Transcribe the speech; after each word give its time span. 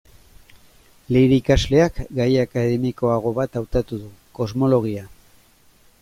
Leire 1.15 1.35
ikasleak, 1.41 1.99
gai 2.19 2.27
akademikoago 2.43 3.33
bat 3.41 3.59
hautatu 3.61 3.99
du: 4.05 4.09
kosmologia. 4.39 5.05